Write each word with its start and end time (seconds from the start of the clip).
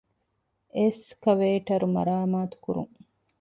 އެސްކަވޭޓަރ 0.75 1.81
މަރާމާތުކުރުން 1.95 2.93